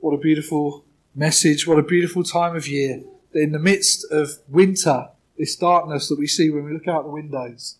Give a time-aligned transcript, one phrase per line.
[0.00, 1.66] What a beautiful message.
[1.66, 3.02] What a beautiful time of year.
[3.34, 7.10] In the midst of winter, this darkness that we see when we look out the
[7.10, 7.78] windows,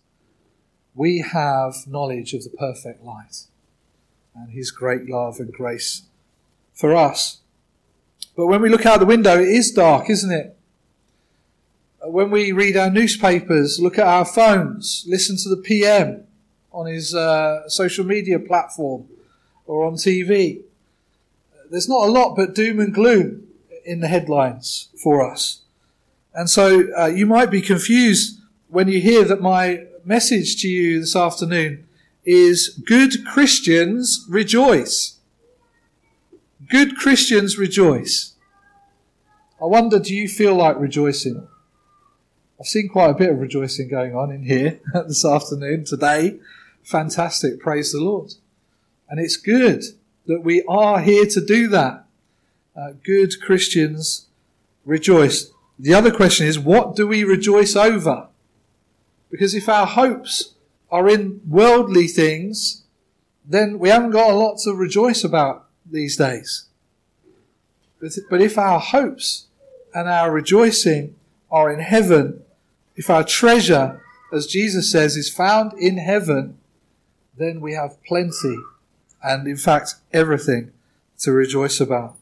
[0.97, 3.45] we have knowledge of the perfect light
[4.35, 6.03] and his great love and grace
[6.75, 7.39] for us.
[8.37, 10.59] But when we look out the window, it is dark, isn't it?
[12.03, 16.25] When we read our newspapers, look at our phones, listen to the PM
[16.73, 19.07] on his uh, social media platform
[19.67, 20.65] or on TV,
[21.71, 23.47] there's not a lot but doom and gloom
[23.85, 25.63] in the headlines for us.
[26.35, 31.01] And so uh, you might be confused when you hear that my message to you
[31.01, 31.87] this afternoon
[32.25, 35.19] is good Christians rejoice.
[36.69, 38.35] Good Christians rejoice.
[39.61, 41.49] I wonder, do you feel like rejoicing?
[42.61, 46.39] I've seen quite a bit of rejoicing going on in here this afternoon, today.
[46.83, 47.61] Fantastic.
[47.61, 48.35] Praise the Lord.
[49.09, 49.83] And it's good
[50.29, 52.05] that we are here to do that.
[52.77, 54.27] Uh, good Christians
[54.85, 55.51] rejoice.
[55.79, 58.29] The other question is, what do we rejoice over?
[59.31, 60.55] Because if our hopes
[60.91, 62.85] are in worldly things,
[63.45, 66.67] then we haven't got a lot to rejoice about these days.
[68.01, 69.47] But if our hopes
[69.95, 71.17] and our rejoicing
[71.51, 72.43] are in heaven,
[72.97, 76.59] if our treasure, as Jesus says, is found in heaven,
[77.37, 78.59] then we have plenty
[79.23, 80.73] and, in fact, everything
[81.19, 82.17] to rejoice about.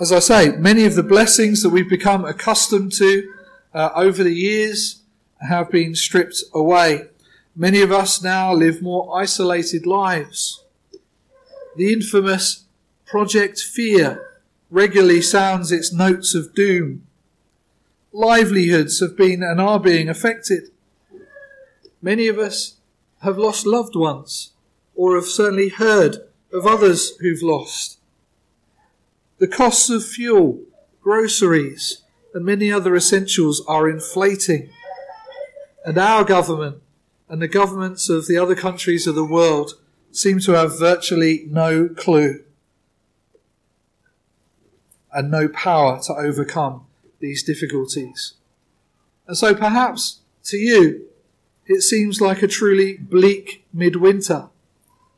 [0.00, 3.32] As I say, many of the blessings that we've become accustomed to
[3.74, 5.02] uh, over the years
[5.40, 7.08] have been stripped away.
[7.54, 10.64] Many of us now live more isolated lives.
[11.76, 12.64] The infamous
[13.04, 14.40] Project Fear
[14.70, 17.06] regularly sounds its notes of doom.
[18.12, 20.70] Livelihoods have been and are being affected.
[22.00, 22.76] Many of us
[23.20, 24.52] have lost loved ones
[24.94, 26.16] or have certainly heard
[26.52, 27.98] of others who've lost.
[29.38, 30.60] The costs of fuel,
[31.02, 32.02] groceries,
[32.34, 34.70] and many other essentials are inflating.
[35.84, 36.82] And our government
[37.28, 39.74] and the governments of the other countries of the world
[40.12, 42.44] seem to have virtually no clue
[45.12, 46.86] and no power to overcome
[47.20, 48.34] these difficulties.
[49.26, 51.09] And so perhaps to you,
[51.70, 54.48] it seems like a truly bleak midwinter,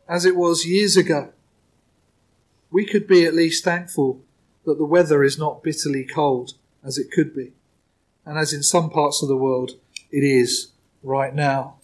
[0.06, 1.32] as it was years ago.
[2.70, 4.20] We could be at least thankful
[4.66, 6.52] that the weather is not bitterly cold,
[6.84, 7.52] as it could be,
[8.26, 9.72] and as in some parts of the world
[10.10, 11.76] it is right now.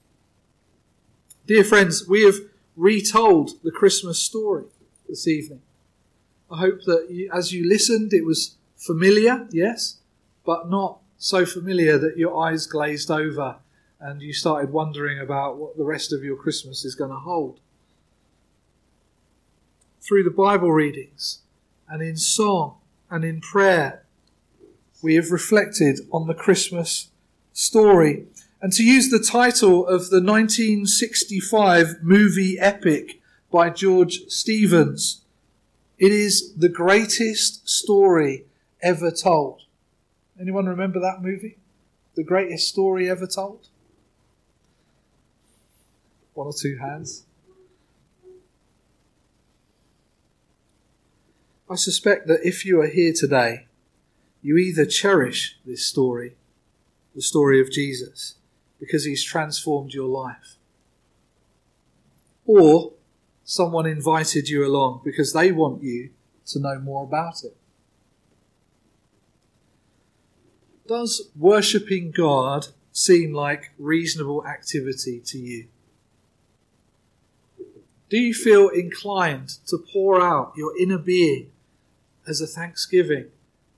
[1.46, 2.36] Dear friends, we have
[2.76, 4.66] retold the Christmas story
[5.08, 5.62] this evening.
[6.50, 9.96] I hope that you, as you listened, it was familiar, yes,
[10.44, 13.56] but not so familiar that your eyes glazed over
[14.00, 17.60] and you started wondering about what the rest of your Christmas is going to hold.
[20.00, 21.40] Through the Bible readings
[21.88, 22.76] and in song
[23.10, 24.04] and in prayer,
[25.02, 27.10] we have reflected on the Christmas
[27.52, 28.26] story.
[28.60, 33.20] And to use the title of the 1965 movie epic
[33.50, 35.22] by George Stevens,
[35.98, 38.44] it is the greatest story
[38.80, 39.62] ever told.
[40.40, 41.58] Anyone remember that movie?
[42.14, 43.68] The greatest story ever told?
[46.38, 47.26] One or two hands.
[51.68, 53.66] I suspect that if you are here today,
[54.40, 56.36] you either cherish this story,
[57.14, 58.36] the story of Jesus,
[58.78, 60.56] because he's transformed your life,
[62.46, 62.92] or
[63.42, 66.10] someone invited you along because they want you
[66.46, 67.56] to know more about it.
[70.86, 75.66] Does worshipping God seem like reasonable activity to you?
[78.08, 81.50] Do you feel inclined to pour out your inner being
[82.26, 83.26] as a thanksgiving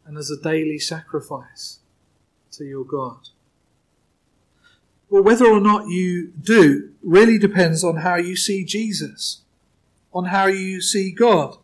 [0.06, 1.80] and as a daily sacrifice
[2.52, 3.28] to your God?
[5.08, 9.40] Well, whether or not you do really depends on how you see Jesus,
[10.14, 11.56] on how you see God,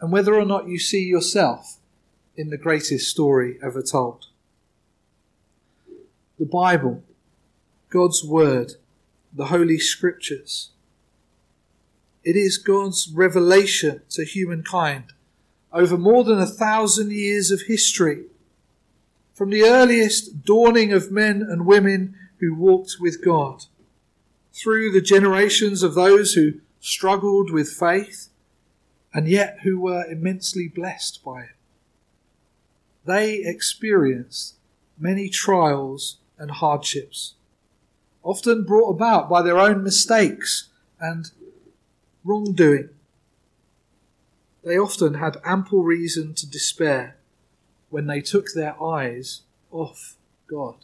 [0.00, 1.78] and whether or not you see yourself
[2.36, 4.26] in the greatest story ever told.
[6.38, 7.02] The Bible,
[7.88, 8.74] God's Word,
[9.32, 10.70] the Holy Scriptures,
[12.24, 15.12] it is God's revelation to humankind
[15.72, 18.24] over more than a thousand years of history.
[19.34, 23.64] From the earliest dawning of men and women who walked with God,
[24.52, 28.28] through the generations of those who struggled with faith
[29.12, 31.56] and yet who were immensely blessed by it.
[33.04, 34.56] They experienced
[34.98, 37.34] many trials and hardships,
[38.22, 40.68] often brought about by their own mistakes
[41.00, 41.30] and
[42.24, 42.90] wrongdoing.
[44.64, 47.16] They often had ample reason to despair
[47.88, 50.76] when they took their eyes off God.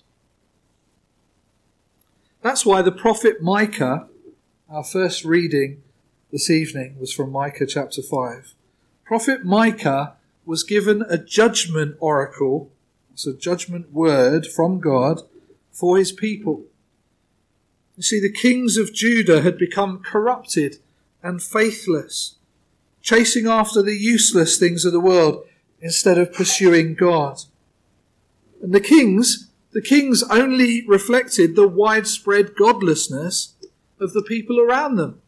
[2.43, 4.09] That's why the prophet Micah,
[4.69, 5.83] our first reading
[6.31, 8.55] this evening was from Micah chapter 5.
[9.05, 12.71] Prophet Micah was given a judgment oracle,
[13.12, 15.23] it's a judgment word from God
[15.73, 16.65] for his people.
[17.97, 20.79] You see, the kings of Judah had become corrupted
[21.26, 22.37] and faithless,
[23.02, 25.44] chasing after the useless things of the world
[25.81, 27.40] instead of pursuing God.
[28.62, 33.55] And the kings, the kings only reflected the widespread godlessness
[33.99, 35.20] of the people around them.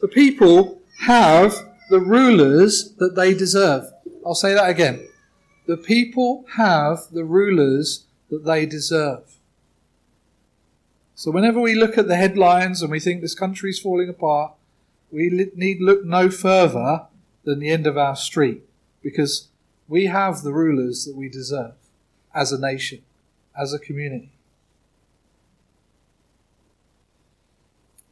[0.00, 1.54] The people have
[1.90, 3.84] the rulers that they deserve.
[4.24, 5.06] I'll say that again.
[5.66, 9.33] The people have the rulers that they deserve.
[11.14, 14.52] So whenever we look at the headlines and we think this country is falling apart,
[15.12, 17.06] we need look no further
[17.44, 18.62] than the end of our street
[19.02, 19.48] because
[19.86, 21.74] we have the rulers that we deserve
[22.34, 23.02] as a nation,
[23.58, 24.32] as a community.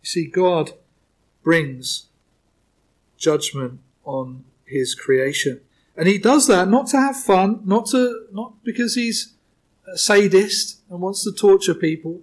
[0.03, 0.73] You see, God
[1.43, 2.07] brings
[3.17, 5.61] judgment on his creation.
[5.97, 9.35] And he does that not to have fun, not to not because he's
[9.93, 12.21] a sadist and wants to torture people,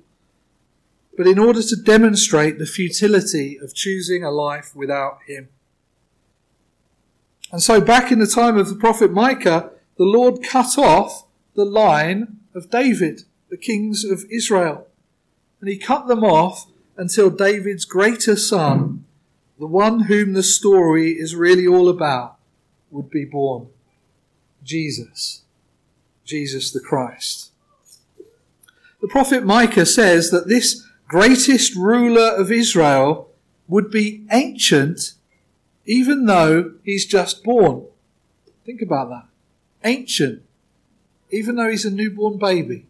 [1.20, 5.50] but in order to demonstrate the futility of choosing a life without him.
[7.52, 11.26] And so back in the time of the prophet Micah, the Lord cut off
[11.56, 14.88] the line of David, the kings of Israel.
[15.60, 19.04] And he cut them off until David's greater son,
[19.60, 22.38] the one whom the story is really all about,
[22.92, 23.68] would be born.
[24.64, 25.42] Jesus.
[26.24, 27.52] Jesus the Christ.
[29.02, 33.30] The prophet Micah says that this greatest ruler of Israel
[33.68, 35.14] would be ancient
[35.86, 37.84] even though he's just born.
[38.64, 39.26] Think about that.
[39.84, 40.44] Ancient,
[41.32, 42.86] even though he's a newborn baby.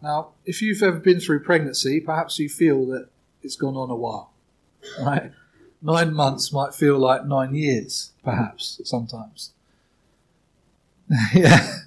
[0.00, 3.08] Now, if you've ever been through pregnancy, perhaps you feel that
[3.42, 4.30] it's gone on a while,
[5.02, 5.32] right?
[5.82, 9.50] Nine months might feel like nine years, perhaps, sometimes.
[11.34, 11.78] yeah.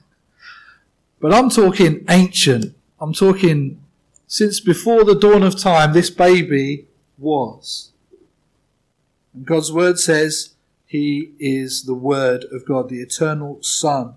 [1.22, 2.76] But I'm talking ancient.
[3.02, 3.82] I'm talking
[4.28, 6.86] since before the dawn of time, this baby
[7.18, 7.92] was.
[9.34, 10.54] And God's word says
[10.86, 14.16] he is the word of God, the eternal son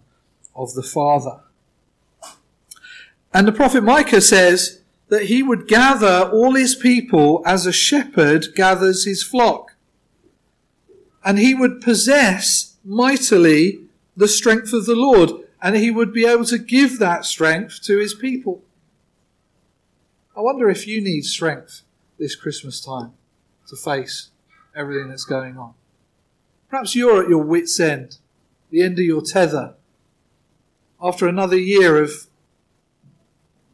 [0.55, 1.41] of the Father.
[3.33, 8.55] And the prophet Micah says that he would gather all his people as a shepherd
[8.55, 9.77] gathers his flock.
[11.25, 13.81] And he would possess mightily
[14.17, 15.31] the strength of the Lord,
[15.63, 18.63] and he would be able to give that strength to his people.
[20.35, 21.83] I wonder if you need strength
[22.19, 23.13] this Christmas time
[23.69, 24.31] to face
[24.75, 25.75] everything that's going on.
[26.71, 28.17] Perhaps you're at your wits' end,
[28.71, 29.75] the end of your tether,
[31.03, 32.29] after another year of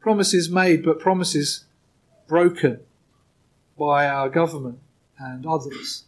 [0.01, 1.67] promises made but promises
[2.27, 2.81] broken
[3.79, 4.81] by our government
[5.17, 6.07] and others.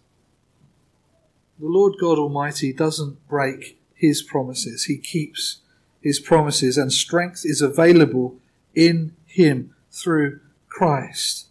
[1.61, 5.59] The Lord God Almighty doesn't break his promises, he keeps
[6.01, 8.37] his promises, and strength is available
[8.75, 11.49] in him through Christ.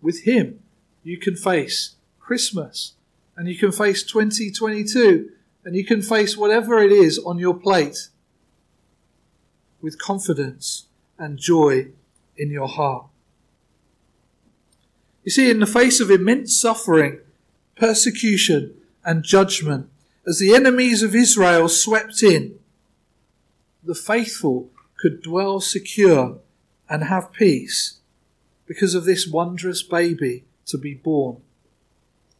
[0.00, 0.60] With him,
[1.02, 2.94] you can face Christmas
[3.36, 5.30] and you can face 2022
[5.64, 8.08] and you can face whatever it is on your plate
[9.80, 10.86] with confidence
[11.18, 11.88] and joy
[12.36, 13.06] in your heart.
[15.24, 17.20] You see, in the face of immense suffering,
[17.76, 19.88] persecution, and judgment,
[20.26, 22.58] as the enemies of Israel swept in,
[23.82, 26.38] the faithful could dwell secure
[26.88, 27.98] and have peace
[28.66, 31.42] because of this wondrous baby to be born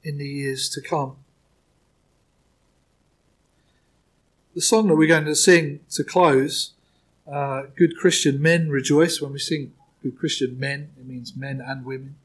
[0.03, 1.17] in the years to come.
[4.55, 6.73] The song that we're going to sing to close
[7.31, 9.21] uh, good Christian men rejoice.
[9.21, 9.73] When we sing
[10.03, 12.17] good Christian men, it means men and women.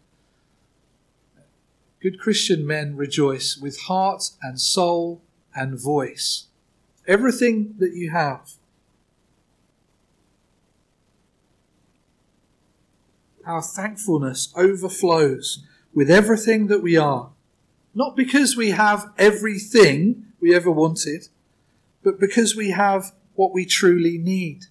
[2.02, 5.22] Good Christian men rejoice with heart and soul
[5.56, 6.48] and voice.
[7.08, 8.57] Everything that you have.
[13.48, 15.64] Our thankfulness overflows
[15.94, 17.30] with everything that we are.
[17.96, 21.30] Not because we have everything we ever wanted,
[22.04, 24.66] but because we have what we truly need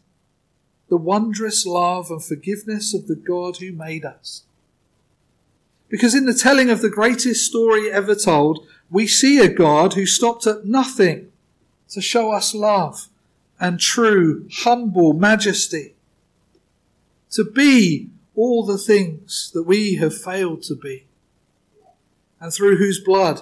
[0.88, 4.44] the wondrous love and forgiveness of the God who made us.
[5.88, 10.06] Because in the telling of the greatest story ever told, we see a God who
[10.06, 11.32] stopped at nothing
[11.88, 13.08] to show us love
[13.58, 15.94] and true, humble majesty.
[17.30, 21.06] To be all the things that we have failed to be,
[22.38, 23.40] and through whose blood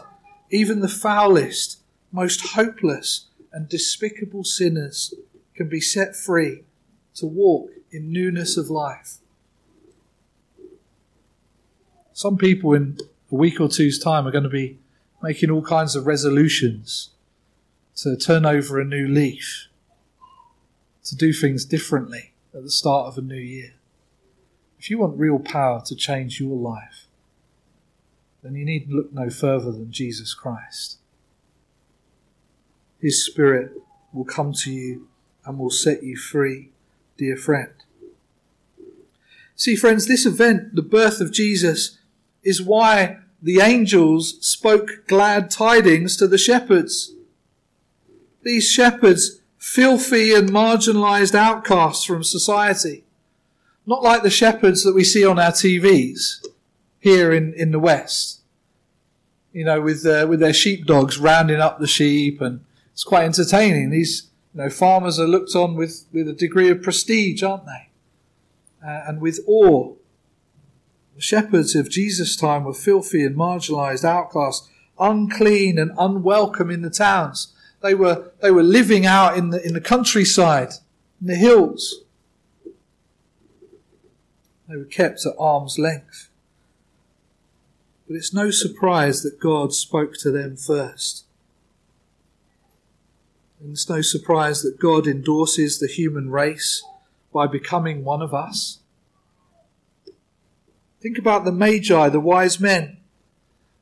[0.51, 1.81] even the foulest,
[2.13, 5.13] most hopeless, and despicable sinners
[5.55, 6.63] can be set free
[7.15, 9.19] to walk in newness of life.
[12.13, 12.99] Some people in
[13.33, 14.79] a week or two's time are going to be
[15.23, 17.11] making all kinds of resolutions
[17.97, 19.67] to turn over a new leaf,
[21.05, 23.75] to do things differently at the start of a new year.
[24.85, 27.07] If you want real power to change your life,
[28.43, 30.99] then you need look no further than Jesus Christ.
[33.01, 33.73] His Spirit
[34.13, 35.09] will come to you
[35.47, 36.69] and will set you free,
[37.17, 37.73] dear friend.
[39.57, 41.97] See, friends, this event, the birth of Jesus,
[42.43, 47.15] is why the angels spoke glad tidings to the shepherds.
[48.43, 53.05] These shepherds, filthy and marginalized outcasts from society,
[53.87, 56.45] not like the shepherds that we see on our TVs
[57.01, 58.41] here in, in the West.
[59.53, 63.91] You know, with uh, with their sheepdogs rounding up the sheep, and it's quite entertaining.
[63.91, 67.91] These you know farmers are looked on with with a degree of prestige, aren't they?
[68.85, 69.95] Uh, and with awe.
[71.15, 76.91] The shepherds of Jesus' time were filthy and marginalised outcasts, unclean and unwelcome in the
[76.91, 77.53] towns.
[77.81, 80.71] They were they were living out in the in the countryside,
[81.21, 82.04] in the hills.
[84.69, 86.31] They were kept at arm's length.
[88.07, 91.25] But it's no surprise that God spoke to them first.
[93.61, 96.85] And it's no surprise that God endorses the human race
[97.33, 98.81] by becoming one of us.
[101.01, 102.99] Think about the Magi, the wise men.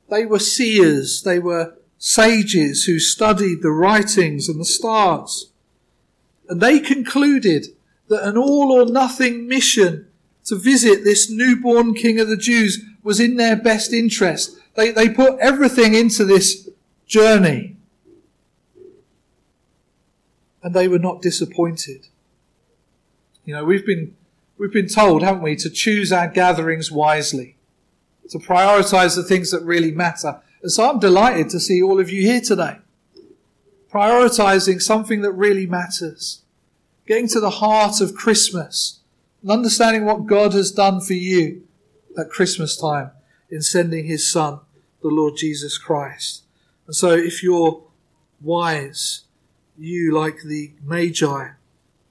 [0.08, 5.52] They were seers, they were sages who studied the writings and the stars.
[6.48, 7.68] And they concluded
[8.08, 10.08] that an all or nothing mission
[10.44, 14.56] to visit this newborn king of the Jews was in their best interest.
[14.74, 16.68] They, they put everything into this
[17.06, 17.76] journey.
[20.62, 22.08] And they were not disappointed.
[23.44, 24.14] You know, we've been,
[24.58, 27.56] we've been told, haven't we, to choose our gatherings wisely,
[28.30, 30.40] to prioritize the things that really matter.
[30.62, 32.78] And so I'm delighted to see all of you here today.
[33.92, 36.42] Prioritizing something that really matters.
[37.06, 39.00] Getting to the heart of Christmas
[39.42, 41.62] and understanding what God has done for you
[42.16, 43.10] at Christmas time
[43.50, 44.60] in sending his Son,
[45.02, 46.44] the Lord Jesus Christ.
[46.86, 47.82] And so if you're
[48.40, 49.22] wise,
[49.78, 51.48] you, like the Magi,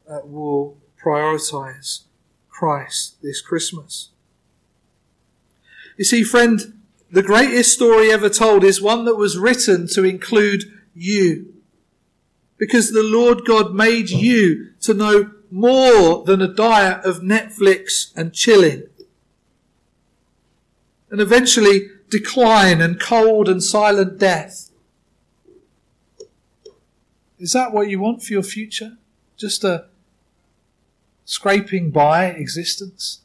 [0.10, 2.02] uh, will prioritize
[2.50, 4.10] Christ this Christmas.
[5.98, 6.80] You see, friend,
[7.12, 10.64] the greatest story ever told is one that was written to include
[10.96, 11.54] you.
[12.58, 18.34] Because the Lord God made you to know more than a diet of Netflix and
[18.34, 18.84] chilling
[21.10, 24.72] and eventually decline and cold and silent death.
[27.38, 28.98] Is that what you want for your future?
[29.36, 29.86] Just a
[31.26, 33.22] scraping by existence?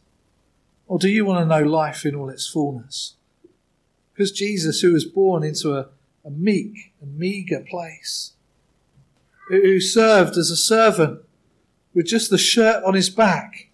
[0.89, 3.15] Or do you want to know life in all its fullness?
[4.13, 5.89] Because Jesus, who was born into a,
[6.25, 8.33] a meek and meagre place,
[9.49, 11.21] who served as a servant
[11.97, 13.71] with just the shirt on his back,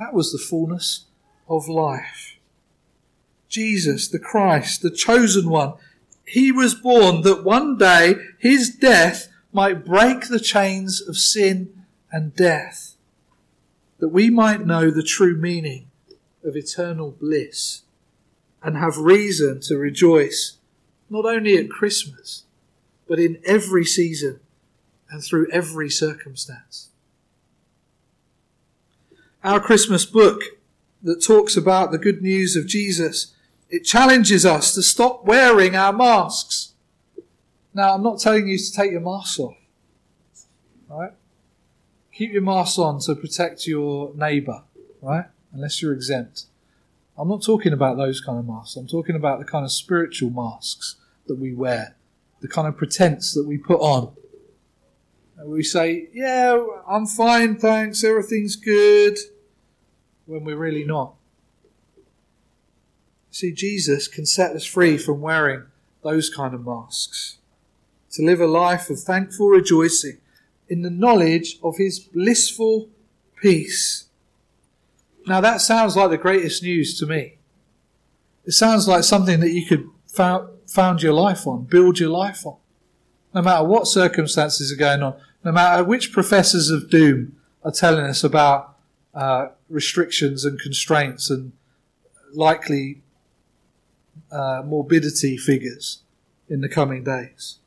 [0.00, 1.04] that was the fullness
[1.48, 2.38] of life.
[3.48, 5.74] Jesus, the Christ, the chosen one,
[6.26, 12.34] he was born that one day his death might break the chains of sin and
[12.34, 12.96] death,
[14.00, 15.86] that we might know the true meaning
[16.42, 17.82] of eternal bliss
[18.60, 20.58] and have reason to rejoice
[21.08, 22.42] not only at Christmas,
[23.06, 24.40] but in every season
[25.12, 26.88] and through every circumstance.
[29.44, 30.42] Our Christmas book
[31.02, 33.34] that talks about the good news of Jesus,
[33.68, 36.72] it challenges us to stop wearing our masks.
[37.74, 39.56] Now, I'm not telling you to take your mask off,
[40.88, 41.12] right?
[42.12, 44.62] Keep your mask on to protect your neighbour,
[45.02, 45.26] right?
[45.52, 46.44] Unless you're exempt.
[47.18, 48.76] I'm not talking about those kind of masks.
[48.76, 51.96] I'm talking about the kind of spiritual masks that we wear,
[52.40, 54.14] the kind of pretense that we put on.
[55.44, 59.18] We say, yeah, I'm fine, thanks, everything's good
[60.26, 61.14] when we're really not.
[63.30, 65.64] See, Jesus can set us free from wearing
[66.02, 67.38] those kind of masks.
[68.12, 70.18] To live a life of thankful rejoicing
[70.68, 72.90] in the knowledge of His blissful
[73.40, 74.04] peace.
[75.26, 77.38] Now that sounds like the greatest news to me.
[78.44, 79.88] It sounds like something that you could
[80.66, 82.56] found your life on, build your life on.
[83.34, 88.04] No matter what circumstances are going on, no matter which professors of doom are telling
[88.04, 88.76] us about
[89.14, 91.52] uh, restrictions and constraints and
[92.32, 93.02] likely
[94.30, 96.00] uh, morbidity figures
[96.48, 97.58] in the coming days.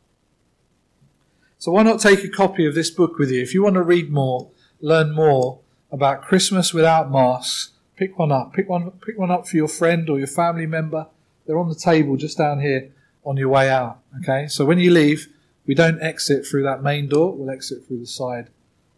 [1.58, 3.42] So why not take a copy of this book with you?
[3.42, 4.50] If you want to read more,
[4.82, 5.60] learn more
[5.92, 8.54] about Christmas without masks, pick one up.
[8.54, 11.08] Pick one, pick one up for your friend or your family member.
[11.46, 12.92] They're on the table just down here
[13.24, 14.00] on your way out.
[14.20, 15.28] Okay, so when you leave,
[15.68, 17.34] we don't exit through that main door.
[17.34, 18.50] We'll exit through the side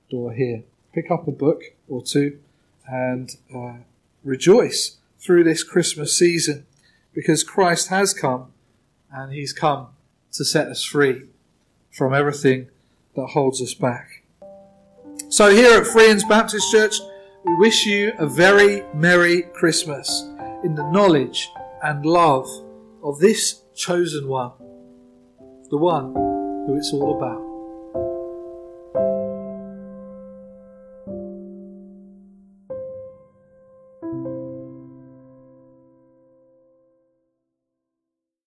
[0.10, 0.64] door here.
[0.94, 2.40] Pick up a book or two
[2.88, 3.78] and uh,
[4.24, 6.66] rejoice through this Christmas season
[7.14, 8.52] because Christ has come
[9.12, 9.88] and He's come
[10.34, 11.24] to set us free
[11.92, 12.70] from everything
[13.16, 14.24] that holds us back.
[15.30, 17.00] So, here at Fryerns Baptist Church,
[17.44, 20.24] we wish you a very Merry Christmas
[20.64, 21.50] in the knowledge
[21.84, 22.48] and love
[23.04, 24.52] of this chosen one,
[25.70, 26.37] the one
[26.68, 27.47] who it's all about.